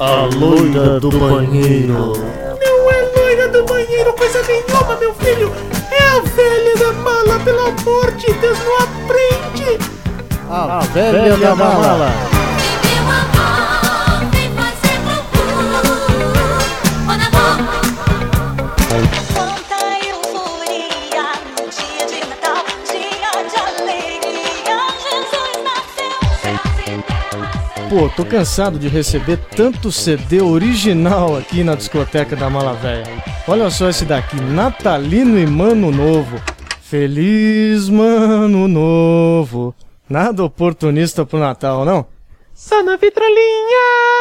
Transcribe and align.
A 0.00 0.28
loira 0.34 1.00
do 1.00 1.10
banheiro. 1.10 2.12
Não 2.64 2.90
é 2.90 3.02
loira 3.16 3.48
do 3.48 3.64
banheiro, 3.64 4.12
coisa 4.14 4.42
nenhuma, 4.42 4.96
meu 4.96 5.14
filho. 5.14 5.52
É 5.90 6.02
a 6.16 6.20
velha 6.20 6.76
da 6.76 6.92
mala, 6.92 7.38
pelo 7.44 7.60
amor 7.60 8.10
de 8.12 8.32
Deus, 8.32 8.58
não 8.64 8.78
aprende. 8.78 9.78
A, 10.50 10.78
a 10.78 10.80
velha, 10.80 11.12
velha 11.12 11.36
da 11.36 11.54
mala. 11.54 11.78
mala. 11.78 12.31
Pô, 27.92 28.08
tô 28.08 28.24
cansado 28.24 28.78
de 28.78 28.88
receber 28.88 29.36
tanto 29.54 29.92
CD 29.92 30.40
original 30.40 31.36
aqui 31.36 31.62
na 31.62 31.74
discoteca 31.74 32.34
da 32.34 32.48
Mala 32.48 32.72
Véia. 32.72 33.04
Olha 33.46 33.68
só 33.68 33.90
esse 33.90 34.06
daqui, 34.06 34.40
Natalino 34.40 35.38
e 35.38 35.46
Mano 35.46 35.90
Novo. 35.90 36.40
Feliz 36.80 37.90
Mano 37.90 38.66
Novo. 38.66 39.74
Nada 40.08 40.42
oportunista 40.42 41.26
pro 41.26 41.38
Natal, 41.38 41.84
não? 41.84 42.06
Só 42.54 42.82
na 42.82 42.96
vitrolinha, 42.96 43.36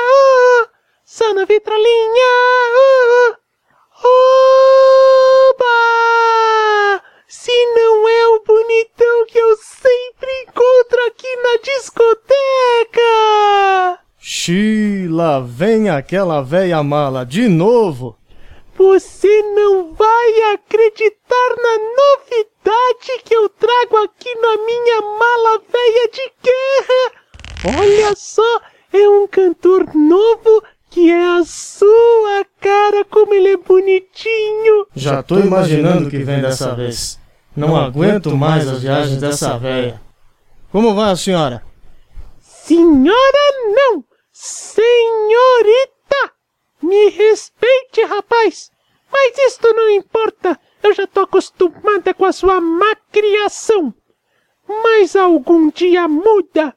uh, 0.04 0.68
só 1.06 1.34
na 1.34 1.46
vitrolinha, 1.46 2.34
uh, 2.76 3.38
oba! 5.56 5.72
Se 7.26 7.54
não 7.74 8.10
é 8.10 8.28
o 8.36 8.44
bonitão 8.46 9.26
que 9.28 9.38
eu 9.38 9.56
sempre 9.56 10.30
encontro 10.42 11.08
aqui 11.08 11.34
na 11.38 11.56
discoteca! 11.64 13.61
Lá 15.10 15.42
vem 15.42 15.90
aquela 15.90 16.42
velha 16.42 16.82
mala 16.82 17.26
de 17.26 17.50
novo! 17.50 18.16
Você 18.78 19.42
não 19.54 19.94
vai 19.94 20.54
acreditar 20.54 21.56
na 21.58 21.78
novidade 22.00 23.24
que 23.26 23.36
eu 23.36 23.50
trago 23.50 23.98
aqui 23.98 24.34
na 24.36 24.56
minha 24.56 25.02
mala 25.02 25.62
velha 25.70 26.10
de 26.14 26.32
guerra! 26.42 27.78
Olha 27.78 28.16
só, 28.16 28.62
é 28.94 29.10
um 29.10 29.28
cantor 29.28 29.94
novo 29.94 30.64
que 30.90 31.12
é 31.12 31.38
a 31.38 31.44
sua 31.44 32.46
cara, 32.62 33.04
como 33.04 33.34
ele 33.34 33.50
é 33.50 33.58
bonitinho! 33.58 34.88
Já 34.96 35.22
tô 35.22 35.40
imaginando 35.40 36.08
o 36.08 36.10
que 36.10 36.20
vem 36.20 36.42
dessa 36.42 36.74
vez. 36.74 37.20
Não 37.54 37.76
aguento 37.76 38.36
mais 38.38 38.66
as 38.66 38.82
viagens 38.82 39.20
dessa 39.20 39.58
véia. 39.58 40.02
Como 40.72 40.96
vai 40.96 41.12
a 41.12 41.18
senhora? 41.18 41.62
Senhora 42.40 43.12
não! 43.76 44.11
Senhorita! 44.44 46.34
Me 46.82 47.10
respeite, 47.10 48.02
rapaz! 48.06 48.72
Mas 49.12 49.38
isto 49.38 49.72
não 49.72 49.88
importa. 49.92 50.60
Eu 50.82 50.94
já 50.94 51.06
tô 51.06 51.20
acostumada 51.20 52.12
com 52.12 52.26
a 52.26 52.32
sua 52.32 52.60
macriação. 52.60 53.94
Mas 54.68 55.16
algum 55.16 55.70
dia 55.70 56.08
muda. 56.08 56.76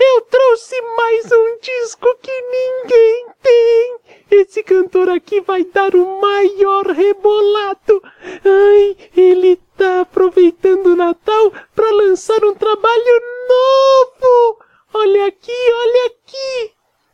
Eu 0.00 0.22
trouxe 0.22 0.80
mais 0.96 1.30
um 1.30 1.58
disco 1.60 2.16
que 2.22 2.32
ninguém 2.32 3.26
tem. 3.42 3.98
Esse 4.30 4.62
cantor 4.62 5.10
aqui 5.10 5.42
vai 5.42 5.64
dar 5.64 5.94
o 5.94 6.18
maior 6.18 6.86
rebolado. 6.86 8.02
Ai, 8.42 8.96
ele 9.14 9.56
tá 9.76 10.00
aproveitando 10.00 10.86
o 10.86 10.96
Natal 10.96 11.52
para 11.74 11.90
lançar 11.90 12.42
um 12.42 12.54
trabalho 12.54 13.22
novo. 13.50 14.64
Olha 14.94 15.26
aqui, 15.26 15.52
olha 15.52 16.06
aqui. 16.06 16.72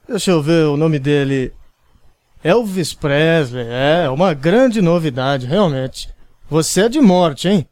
Deixa 0.09 0.31
eu 0.31 0.43
ver 0.43 0.65
o 0.65 0.77
nome 0.77 0.99
dele. 0.99 1.53
Elvis 2.43 2.95
Presley, 2.95 3.67
é 3.69 4.09
uma 4.09 4.33
grande 4.33 4.81
novidade, 4.81 5.45
realmente. 5.45 6.09
Você 6.49 6.83
é 6.83 6.89
de 6.89 6.99
morte, 7.01 7.47
hein? 7.47 7.69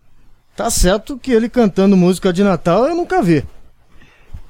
Tá 0.54 0.68
certo 0.68 1.18
que 1.18 1.32
ele 1.32 1.48
cantando 1.48 1.96
música 1.96 2.32
de 2.32 2.44
Natal 2.44 2.86
eu 2.86 2.94
nunca 2.94 3.22
vi. 3.22 3.42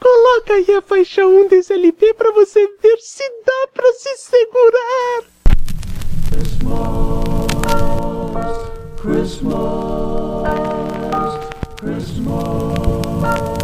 Coloca 0.00 0.52
aí 0.52 0.74
a 0.76 0.82
faixa 0.82 1.24
1 1.24 1.48
desse 1.48 1.72
LP 1.72 2.14
pra 2.14 2.32
você 2.32 2.66
ver 2.82 2.96
se 2.98 3.22
dá 3.44 3.68
pra 3.72 3.92
se 3.92 4.16
segurar. 4.16 5.24
Christmas, 6.30 7.46
Christmas, 9.00 10.42
Christmas. 11.80 13.55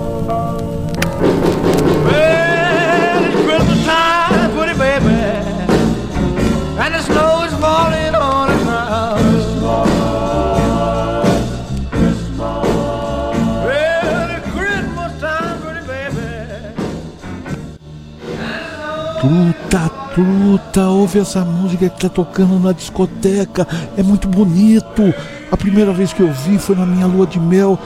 Truta, 20.14 20.88
ouve 20.88 21.20
essa 21.20 21.44
música 21.44 21.88
que 21.88 22.00
tá 22.00 22.08
tocando 22.08 22.58
na 22.58 22.72
discoteca, 22.72 23.66
é 23.96 24.02
muito 24.02 24.28
bonito. 24.28 25.14
A 25.50 25.56
primeira 25.56 25.92
vez 25.92 26.12
que 26.12 26.20
eu 26.20 26.30
vi 26.32 26.58
foi 26.58 26.76
na 26.76 26.84
minha 26.84 27.06
lua 27.06 27.26
de 27.26 27.40
mel 27.40 27.78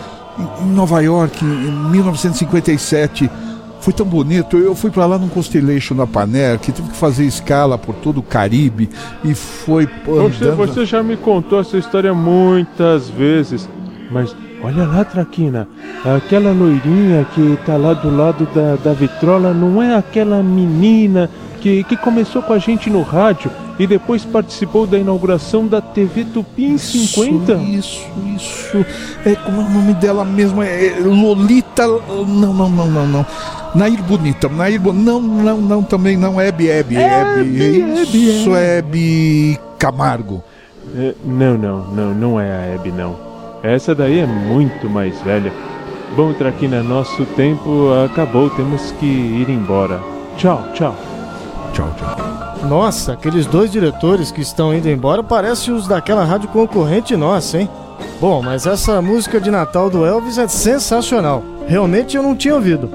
em 0.60 0.66
Nova 0.72 1.00
York, 1.00 1.44
em 1.44 1.91
1957. 1.91 3.31
Foi 3.81 3.92
tão 3.92 4.06
bonito. 4.06 4.56
Eu 4.56 4.75
fui 4.75 4.91
para 4.91 5.06
lá 5.06 5.19
num 5.19 5.28
Constellation 5.28 5.94
na 5.94 6.06
Paner, 6.06 6.59
que 6.59 6.72
tive 6.72 6.88
que 6.88 6.97
fazer 6.97 7.25
escala 7.25 7.78
por 7.78 7.94
todo 7.94 8.19
o 8.19 8.22
Caribe 8.22 8.88
e 9.22 9.34
foi. 9.34 9.88
Você, 10.04 10.50
você 10.50 10.84
já 10.84 11.03
me 11.03 11.16
contou 11.16 11.60
essa 11.60 11.76
história 11.76 12.12
muitas 12.12 13.09
vezes, 13.09 13.69
mas 14.10 14.34
Olha 14.62 14.86
lá, 14.86 15.04
Traquina, 15.04 15.68
aquela 16.04 16.50
loirinha 16.50 17.26
que 17.34 17.58
tá 17.64 17.76
lá 17.76 17.92
do 17.94 18.14
lado 18.14 18.48
da, 18.54 18.76
da 18.76 18.92
vitrola 18.92 19.52
não 19.52 19.82
é 19.82 19.94
aquela 19.94 20.42
menina 20.42 21.30
que, 21.60 21.84
que 21.84 21.96
começou 21.96 22.42
com 22.42 22.52
a 22.52 22.58
gente 22.58 22.88
no 22.88 23.02
rádio 23.02 23.50
e 23.78 23.86
depois 23.86 24.24
participou 24.24 24.86
da 24.86 24.98
inauguração 24.98 25.66
da 25.66 25.80
TV 25.80 26.24
Tupi 26.24 26.64
em 26.64 26.74
isso, 26.74 26.96
50? 26.96 27.52
Isso, 27.54 28.00
isso. 28.34 28.86
É 29.24 29.34
como 29.34 29.60
é 29.60 29.64
o 29.64 29.68
nome 29.68 29.94
dela 29.94 30.24
mesmo? 30.24 30.62
É 30.62 30.96
Lolita. 31.00 31.86
Não, 31.86 32.54
não, 32.54 32.68
não, 32.68 32.86
não, 32.86 33.06
não. 33.06 33.26
Nair 33.74 34.02
Bonita. 34.02 34.48
Nair 34.48 34.80
Bonita. 34.80 35.04
Não, 35.04 35.20
não, 35.20 35.60
não, 35.60 35.82
também 35.82 36.16
não. 36.16 36.40
Hebe, 36.40 36.68
Hebe, 36.68 36.96
Hebe. 36.96 38.40
Isso 38.40 38.54
é 38.54 38.78
Hebe 38.78 39.58
Camargo. 39.78 40.42
É, 40.96 41.14
não, 41.24 41.58
não, 41.58 41.84
não, 41.88 42.14
não 42.14 42.40
é 42.40 42.50
a 42.50 42.74
Hebe, 42.74 42.90
não. 42.90 43.25
Essa 43.66 43.97
daí 43.97 44.21
é 44.21 44.27
muito 44.27 44.88
mais 44.88 45.21
velha. 45.22 45.53
Bom, 46.15 46.32
Traquina, 46.32 46.84
nosso 46.84 47.27
tempo 47.27 47.88
acabou, 48.04 48.49
temos 48.49 48.93
que 48.93 49.06
ir 49.06 49.50
embora. 49.50 50.00
Tchau, 50.37 50.62
tchau. 50.72 50.94
Tchau, 51.72 51.93
tchau. 51.99 52.69
Nossa, 52.69 53.15
aqueles 53.15 53.44
dois 53.44 53.72
diretores 53.72 54.31
que 54.31 54.41
estão 54.41 54.72
indo 54.72 54.88
embora 54.88 55.21
parecem 55.21 55.75
os 55.75 55.88
daquela 55.88 56.25
rádio 56.25 56.49
concorrente 56.50 57.16
nossa, 57.16 57.59
hein? 57.59 57.69
Bom, 58.21 58.41
mas 58.41 58.66
essa 58.66 59.03
música 59.03 59.41
de 59.41 59.50
Natal 59.50 59.91
do 59.91 60.06
Elvis 60.06 60.38
é 60.38 60.47
sensacional. 60.47 61.43
Realmente 61.66 62.16
eu 62.16 62.22
não 62.22 62.37
tinha 62.37 62.54
ouvido. 62.54 62.88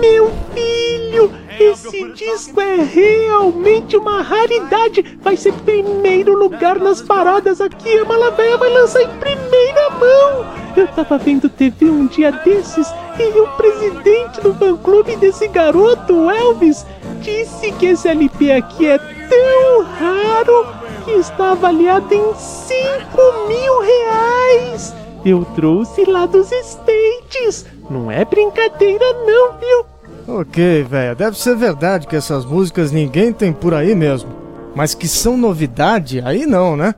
Meu 0.00 0.32
filho, 0.54 1.30
esse 1.60 2.12
disco 2.12 2.60
é 2.62 2.76
realmente 2.82 3.94
uma 3.94 4.22
raridade. 4.22 5.18
Vai 5.20 5.36
ser 5.36 5.52
primeiro 5.52 6.34
lugar 6.34 6.78
nas 6.78 7.02
paradas 7.02 7.60
aqui. 7.60 7.98
A 7.98 8.04
Malavéia 8.06 8.56
vai 8.56 8.70
lançar 8.70 9.02
em 9.02 9.08
primeira 9.46 9.90
mão. 9.90 10.46
Eu 10.76 10.88
tava 10.88 11.16
vendo 11.18 11.48
TV 11.48 11.86
um 11.86 12.06
dia 12.06 12.32
desses 12.32 12.92
e 13.18 13.40
o 13.40 13.46
presidente 13.56 14.40
do 14.42 14.54
fã-clube 14.54 15.16
desse 15.16 15.48
garoto, 15.48 16.30
Elvis, 16.30 16.84
disse 17.22 17.72
que 17.72 17.86
esse 17.86 18.08
LP 18.08 18.52
aqui 18.52 18.86
é 18.86 18.98
tão 18.98 19.84
raro 19.84 20.66
que 21.04 21.12
está 21.12 21.52
avaliado 21.52 22.12
em 22.12 22.34
5 22.34 23.48
mil 23.48 23.80
reais. 23.80 24.94
Eu 25.24 25.44
trouxe 25.54 26.04
lá 26.04 26.26
dos 26.26 26.50
States. 26.52 27.64
Não 27.88 28.10
é 28.10 28.24
brincadeira 28.24 29.04
não, 29.24 29.52
viu? 29.58 29.86
Ok, 30.28 30.82
velho, 30.82 31.16
deve 31.16 31.38
ser 31.38 31.56
verdade 31.56 32.06
que 32.06 32.16
essas 32.16 32.44
músicas 32.44 32.90
ninguém 32.90 33.32
tem 33.32 33.52
por 33.52 33.72
aí 33.72 33.94
mesmo. 33.94 34.30
Mas 34.74 34.94
que 34.94 35.08
são 35.08 35.38
novidade, 35.38 36.20
aí 36.22 36.44
não, 36.44 36.76
né? 36.76 36.94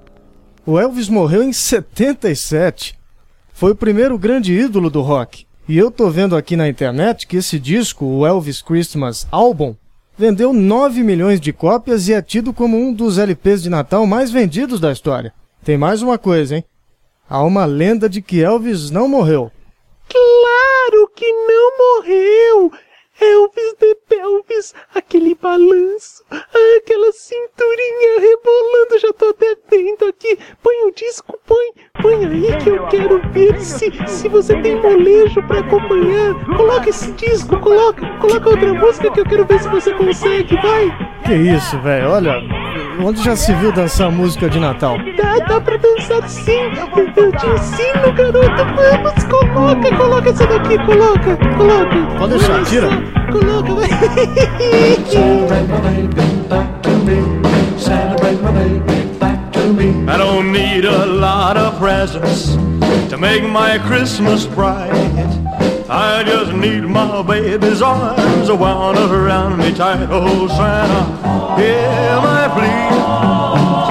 O 0.70 0.78
Elvis 0.78 1.08
morreu 1.08 1.42
em 1.42 1.50
77. 1.50 2.94
Foi 3.54 3.72
o 3.72 3.74
primeiro 3.74 4.18
grande 4.18 4.52
ídolo 4.52 4.90
do 4.90 5.00
rock. 5.00 5.46
E 5.66 5.78
eu 5.78 5.90
tô 5.90 6.10
vendo 6.10 6.36
aqui 6.36 6.56
na 6.56 6.68
internet 6.68 7.26
que 7.26 7.38
esse 7.38 7.58
disco, 7.58 8.04
o 8.04 8.26
Elvis 8.26 8.60
Christmas 8.60 9.26
Album, 9.30 9.74
vendeu 10.14 10.52
9 10.52 11.02
milhões 11.02 11.40
de 11.40 11.54
cópias 11.54 12.06
e 12.06 12.12
é 12.12 12.20
tido 12.20 12.52
como 12.52 12.76
um 12.76 12.92
dos 12.92 13.16
LPs 13.16 13.62
de 13.62 13.70
Natal 13.70 14.06
mais 14.06 14.30
vendidos 14.30 14.78
da 14.78 14.92
história. 14.92 15.32
Tem 15.64 15.78
mais 15.78 16.02
uma 16.02 16.18
coisa, 16.18 16.56
hein? 16.56 16.64
Há 17.26 17.42
uma 17.44 17.64
lenda 17.64 18.06
de 18.06 18.20
que 18.20 18.42
Elvis 18.42 18.90
não 18.90 19.08
morreu. 19.08 19.50
Claro 20.06 21.10
que 21.16 21.32
não 21.32 21.78
morreu! 21.78 22.72
Elvis 23.20 23.74
de 23.78 23.94
Pelvis 24.08 24.74
balanço. 25.34 26.24
Ah, 26.30 26.44
aquela 26.78 27.12
cinturinha 27.12 28.20
rebolando, 28.20 28.98
já 28.98 29.12
tô 29.12 29.28
até 29.28 29.56
vendo 29.68 30.06
aqui. 30.06 30.38
Põe 30.62 30.84
o 30.84 30.92
disco, 30.92 31.38
põe, 31.46 31.72
põe 32.02 32.24
aí 32.24 32.56
que 32.62 32.70
eu 32.70 32.86
quero 32.86 33.20
ver 33.32 33.60
se, 33.60 33.92
se 34.06 34.28
você 34.28 34.56
tem 34.56 34.80
molejo 34.80 35.42
pra 35.42 35.60
acompanhar. 35.60 36.34
Coloca 36.56 36.88
esse 36.88 37.12
disco, 37.12 37.58
coloca, 37.58 38.06
coloca 38.20 38.50
outra 38.50 38.74
música 38.74 39.10
que 39.10 39.20
eu 39.20 39.24
quero 39.24 39.44
ver 39.44 39.60
se 39.60 39.68
você 39.68 39.92
consegue, 39.94 40.56
vai. 40.56 41.08
Que 41.24 41.34
isso, 41.34 41.78
velho? 41.80 42.10
Olha, 42.10 42.34
onde 43.02 43.22
já 43.22 43.36
se 43.36 43.52
viu 43.54 43.72
dançar 43.72 44.10
música 44.10 44.48
de 44.48 44.58
Natal? 44.58 44.96
Dá, 45.16 45.38
dá 45.46 45.60
pra 45.60 45.76
dançar 45.76 46.28
sim. 46.28 46.58
Eu 47.16 47.32
te 47.32 47.46
ensino, 47.46 48.12
garoto. 48.14 48.64
Vamos, 48.74 49.24
coloca, 49.24 49.96
coloca 49.96 50.30
essa 50.30 50.46
daqui, 50.46 50.78
coloca, 50.86 51.36
coloca. 51.56 52.18
Pode 52.18 52.30
deixar, 52.38 52.64
tira. 52.64 52.88
Coloca, 53.32 53.74
vai. 53.74 53.88
I 59.68 60.16
don't 60.16 60.50
need 60.50 60.86
a 60.86 61.04
lot 61.04 61.58
of 61.58 61.78
presents 61.78 62.54
to 63.10 63.18
make 63.18 63.42
my 63.42 63.76
Christmas 63.78 64.46
bright. 64.46 64.90
I 65.90 66.24
just 66.24 66.54
need 66.54 66.84
my 66.84 67.20
baby's 67.22 67.82
arms 67.82 68.50
wound 68.50 68.96
around 68.96 69.58
me 69.58 69.74
tight. 69.74 70.08
Oh, 70.10 70.48
Santa, 70.48 71.60
hear 71.60 72.16
my 72.16 72.48
plea. 72.48 72.88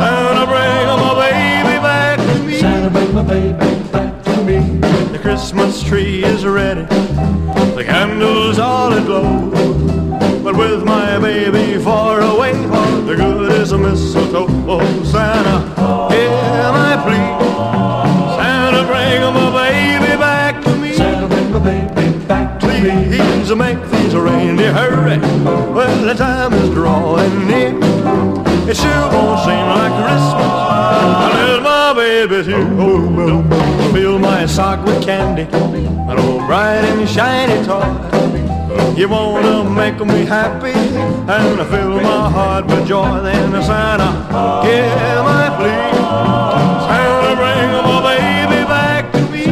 Santa, 0.02 0.48
bring 0.48 0.88
my 0.98 1.14
baby 1.14 1.80
back 1.80 2.18
to 2.18 2.44
me. 2.44 2.60
Santa, 2.60 2.90
bring 2.90 3.14
my 3.14 3.22
baby 3.22 3.92
back 3.92 4.24
to 4.24 4.44
me. 4.44 4.80
The 5.12 5.20
Christmas 5.22 5.84
tree 5.84 6.24
is 6.24 6.44
ready. 6.44 6.86
The 7.76 7.84
candles 7.86 8.58
all 8.58 8.94
aglow. 8.94 9.87
With 10.58 10.84
my 10.84 11.20
baby 11.20 11.78
far 11.84 12.20
away, 12.20 12.54
the 12.54 13.16
good 13.16 13.52
is 13.52 13.72
a 13.74 13.78
mistletoe. 13.78 14.48
Oh, 14.68 15.04
Santa, 15.04 15.60
hear 16.12 16.72
my 16.74 16.98
plea. 17.04 17.28
Santa, 18.38 18.84
bring 18.88 19.22
my 19.36 19.52
baby 19.70 20.18
back 20.18 20.64
to 20.64 20.76
me. 20.78 20.94
Santa, 20.94 21.28
bring 21.28 21.52
my 21.52 21.60
baby 21.60 22.26
back 22.26 22.60
to 22.62 22.68
me. 22.68 22.80
Please 22.80 23.56
make 23.56 23.80
these 23.92 24.16
reindeer 24.16 24.74
hurry. 24.74 25.20
Well, 25.76 26.06
the 26.06 26.16
time 26.16 26.54
is 26.54 26.72
drawing 26.72 27.48
near. 27.48 27.78
It 28.68 28.76
sure 28.76 29.08
won't 29.14 29.40
seem 29.46 29.66
like 29.78 29.94
Christmas 30.02 30.54
unless 31.24 31.62
my 31.64 31.94
baby's 31.94 32.48
here. 32.48 32.68
Oh, 32.80 33.16
oh, 33.20 33.48
oh, 33.52 33.94
fill 33.94 34.18
my 34.18 34.48
sock 34.48 34.84
with 34.86 35.04
candy, 35.04 35.44
an 35.44 36.18
old 36.20 36.48
bright 36.48 36.84
and 36.84 37.08
shiny 37.08 37.64
toy. 37.64 38.17
You 38.98 39.08
wanna 39.10 39.64
make 39.70 40.00
me 40.06 40.26
happy 40.26 40.74
and 40.74 41.60
fill 41.70 42.02
my 42.02 42.30
heart 42.30 42.66
with 42.66 42.88
joy. 42.88 43.22
Then 43.22 43.52
Santa, 43.64 44.10
give 44.66 45.24
my 45.30 45.46
plea. 45.58 45.92
Santa, 46.88 47.32
bring 47.42 47.72
my 47.88 48.00
baby 48.10 48.62
back 48.74 49.12
to 49.14 49.22
me. 49.34 49.46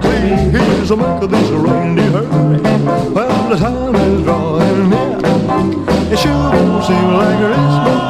Please 0.00 0.90
make 0.90 1.30
this 1.30 1.48
reindeer 1.50 2.10
hurry. 2.10 2.60
Well, 3.14 3.48
the 3.50 3.56
time 3.56 3.94
is 3.96 4.22
drawing 4.24 4.90
near. 4.90 5.18
It 6.12 6.18
sure 6.18 6.50
won't 6.52 6.84
seem 6.84 7.08
like 7.14 7.38
Christmas 7.38 8.01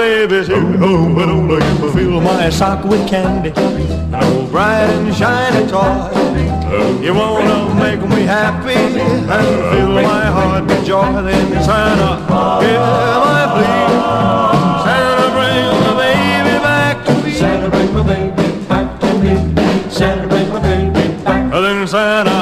baby's 0.00 0.46
here. 0.46 0.64
Oh, 0.80 1.14
but 1.14 1.28
only 1.28 1.56
you 1.56 1.92
fill 1.92 2.20
my 2.20 2.48
sock 2.48 2.84
with 2.84 3.04
candy, 3.06 3.52
an 3.56 4.24
old 4.24 4.50
bright 4.50 4.88
and 4.96 5.14
shiny 5.14 5.62
toy. 5.70 6.08
You 7.04 7.12
wanna 7.14 7.74
make 7.84 8.02
me 8.14 8.22
happy 8.22 8.80
and 9.36 9.48
fill 9.70 9.92
my 10.12 10.24
heart 10.36 10.64
with 10.68 10.82
joy. 10.86 11.12
Then 11.26 11.48
Santa, 11.68 12.10
hear 12.64 12.80
my 13.26 13.42
plea. 13.52 13.76
Santa, 14.86 15.26
bring 15.36 15.64
my 15.84 15.92
baby 16.02 16.56
back 16.68 16.96
to 17.06 17.12
me. 17.22 17.32
Santa, 17.42 17.68
bring 17.74 17.90
my 17.96 18.02
baby 18.10 18.46
back 18.70 18.86
to 19.00 19.08
me. 19.22 19.32
Santa, 19.98 20.26
bring 20.32 20.48
my 20.54 20.60
baby 20.68 21.04
back. 21.24 21.42
Then 21.64 21.86
Santa, 21.86 22.39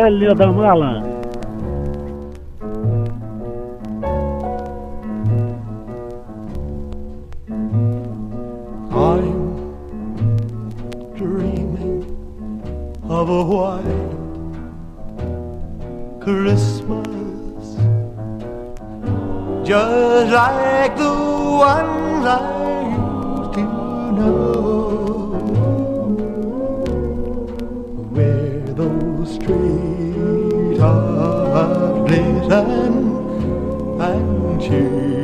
velha 0.00 0.34
da 0.34 0.52
mala. 0.52 0.92
I'm 8.92 9.40
dreaming 11.20 12.02
of 13.18 13.28
a 13.28 13.42
white 13.52 14.14
Christmas, 16.24 17.64
just 19.68 20.32
like 20.32 20.96
the 20.96 21.14
ones 21.68 22.26
I 22.26 22.49
those 30.76 32.06
streets 32.06 32.52
are 32.52 32.66
and 34.00 34.60
children 34.60 35.19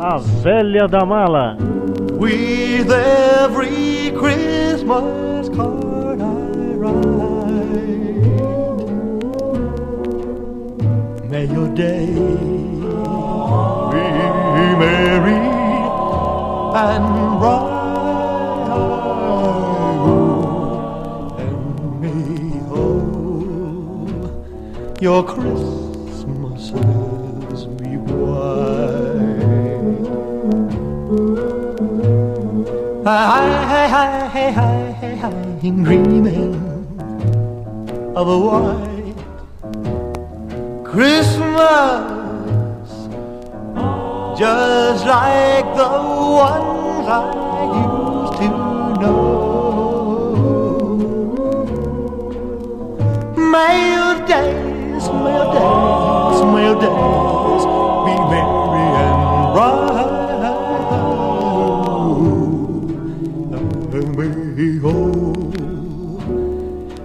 A 0.00 0.18
velha 0.20 0.86
da 0.86 1.04
mala. 1.04 1.56
With 2.18 2.90
every 2.92 4.12
Christmas 4.16 5.48
card 5.48 6.20
I 6.20 6.24
write, 6.78 6.94
may 11.28 11.46
your 11.46 11.68
day 11.74 12.06
be 13.90 14.04
merry 14.78 15.42
and 16.86 17.38
bright, 17.40 18.68
and 21.40 22.00
may 22.00 22.60
all 22.70 24.30
your 25.00 25.24
Christmases 25.24 25.87
Hi, 33.08 33.14
hi, 33.64 33.88
hi, 33.88 34.50
hi, 34.52 34.76
I'm 35.64 35.82
dreaming 35.82 36.54
of 38.14 38.28
a 38.28 38.38
white 38.38 39.16
Christmas, 40.84 42.04
just 44.38 45.06
like 45.06 45.64
the 45.74 45.88
ones 46.44 47.08
I 47.08 47.24
used 47.80 48.34
to 48.42 48.48
know. 49.00 49.38
Your 53.88 54.16
days, 54.26 55.04
your 55.08 55.44
days, 55.56 56.40
your 56.44 56.76
days 56.78 57.27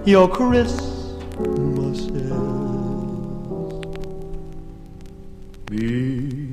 your 0.06 0.28
Christmases 0.28 1.00
be 5.68 6.44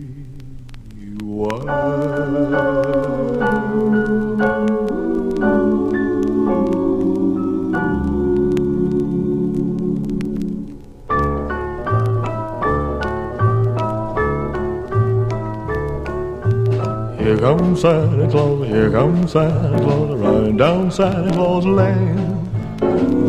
Here 17.18 17.38
comes 17.38 17.80
Santa 17.80 18.28
Claus, 18.30 18.66
here 18.68 18.90
comes 18.90 19.32
Santa 19.32 19.78
Claus, 19.80 20.18
riding 20.18 20.56
down 20.56 20.90
Santa 20.90 21.32
Claus 21.32 21.66
Lane. 21.66 22.49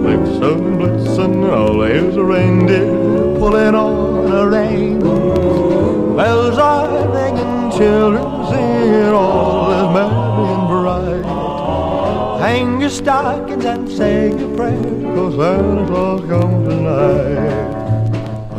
Blitzen, 0.01 0.77
blitzen, 0.79 1.33
all 1.51 1.81
here's 1.83 2.15
a 2.15 2.23
reindeer 2.23 2.89
pulling 3.37 3.75
on 3.75 4.31
a 4.31 4.47
rein. 4.47 4.99
Bells 6.15 6.57
are 6.57 7.07
ringing, 7.13 7.71
children 7.77 8.25
singing, 8.49 9.13
all 9.13 9.71
is 9.71 9.87
merry 9.93 10.45
and 10.55 10.67
bright. 10.67 12.39
Hang 12.41 12.81
your 12.81 12.89
stockings 12.89 13.65
and 13.65 13.87
say 13.89 14.29
your 14.35 14.55
prayers, 14.55 15.03
cause 15.15 15.35
Santa 15.35 15.85
Claus 15.85 16.21
comes 16.27 16.67
tonight. 16.67 17.60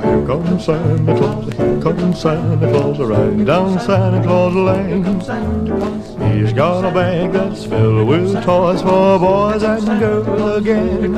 Here 0.03 0.27
comes 0.27 0.65
Santa 0.65 1.17
Claus, 1.17 1.53
here 1.55 1.81
comes 1.81 2.21
Santa 2.21 2.71
Claus, 2.71 2.99
riding 2.99 3.45
down 3.45 3.79
Santa 3.79 4.23
Claus 4.23 4.55
Lane. 4.55 5.05
He's 6.33 6.53
got 6.53 6.85
a 6.85 6.91
bag 6.93 7.33
that's 7.33 7.65
filled 7.65 8.09
with 8.09 8.33
toys 8.43 8.83
for 8.83 9.19
boys 9.21 9.63
and 9.63 10.01
girls 10.01 10.57
again. 10.59 11.15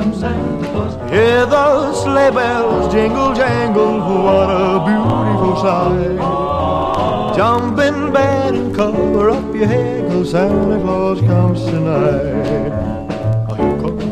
Hear 1.09 1.45
those 1.47 2.03
sleigh 2.03 2.29
bells 2.31 2.93
jingle 2.93 3.33
jangle, 3.33 3.99
what 3.99 4.49
a 4.51 4.85
beautiful 4.85 5.55
sight. 5.63 7.35
Jump 7.35 7.79
in 7.79 8.13
bed 8.13 8.53
and 8.53 8.75
cover 8.75 9.31
up 9.31 9.55
your 9.55 9.65
head, 9.65 10.09
cause 10.11 10.31
Santa 10.31 10.79
Claus 10.79 11.21
comes 11.21 11.63
tonight. 11.65 12.94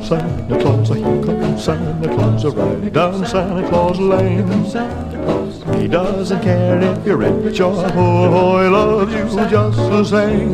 Santa 0.04 0.60
Claus, 0.60 0.90
here 0.90 1.24
comes 1.24 1.64
Santa 1.64 2.08
Claus, 2.14 2.46
right 2.54 2.92
down 2.92 3.26
Santa 3.26 3.68
Claus 3.70 3.98
Lane. 3.98 4.48
He 5.80 5.88
doesn't 5.88 6.42
care 6.42 6.82
if 6.82 7.06
you're 7.06 7.16
rich 7.16 7.62
or 7.62 7.90
poor, 7.92 8.64
he 8.64 8.70
loves 8.70 9.14
you 9.14 9.50
just 9.50 9.78
the 9.78 10.04
same. 10.04 10.52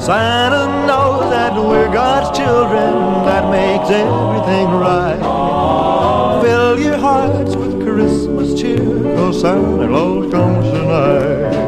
Santa 0.00 0.86
knows 0.86 1.30
that 1.30 1.54
we're 1.54 1.92
God's 1.92 2.36
children, 2.36 2.94
that 3.26 3.50
makes 3.50 3.90
everything 3.90 4.68
right. 4.80 6.42
Fill 6.42 6.80
your 6.80 6.96
hearts 6.96 7.54
with 7.54 7.82
Christmas 7.82 8.58
cheer, 8.58 8.78
cause 9.14 9.42
Santa 9.42 9.86
Claus 9.86 10.32
comes 10.32 10.66
tonight. 10.70 11.61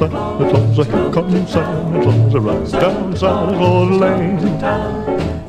Well, 0.00 0.38
here 0.38 0.50
comes 0.52 0.76
Santa 0.76 0.84
Claus, 0.84 0.86
here 0.86 1.10
comes 1.12 1.52
Santa 1.52 2.02
Claus, 2.02 2.34
right 2.34 2.80
down 2.80 3.16
Santa 3.16 3.56
Claus 3.56 3.90
Lane. 4.00 4.38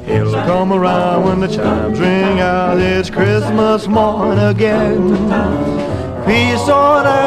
He'll 0.06 0.32
come 0.32 0.74
around 0.74 1.26
when 1.26 1.40
the 1.42 1.48
chimes 1.48 2.00
ring 2.00 2.40
out, 2.40 2.80
it's 2.80 3.12
Christmas 3.12 3.88
morn 3.88 4.40
again. 4.40 5.10
Peace 6.26 6.68
on 6.68 7.06
earth 7.06 7.19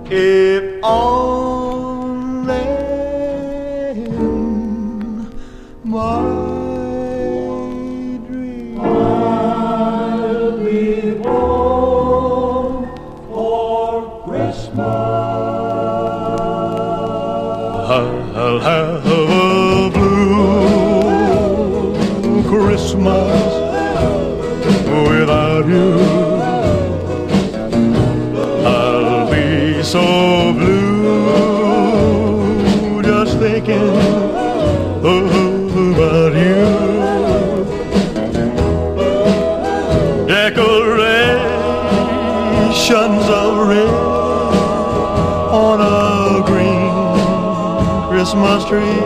If 0.07 0.83
only 0.83 1.44
Christmas 48.45 48.69
tree 48.69 49.01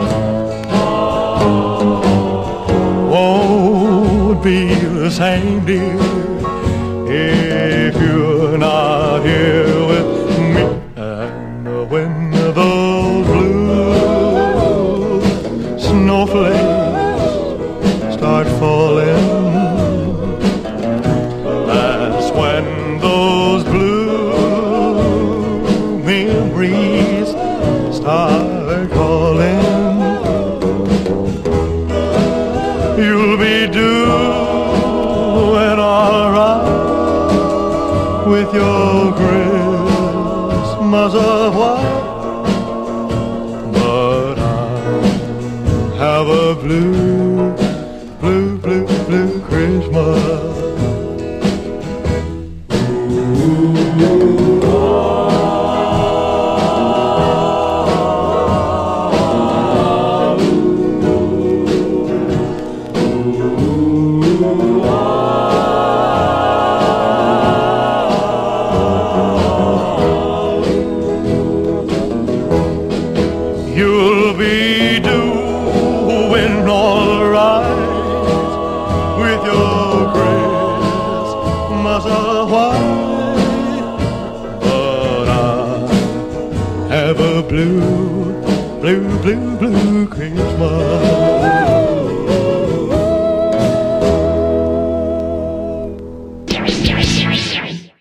won't 3.10 4.44
be 4.44 4.66
the 4.68 5.10
same, 5.10 5.64
dear, 5.64 6.19
Christmas 41.00 41.24
of 41.24 41.56
white, 41.56 42.42
but 43.72 44.38
I 44.38 45.96
have 45.96 46.28
a 46.28 46.54
blue, 46.54 47.09
blue 89.60 90.06
Christmas. 90.08 91.09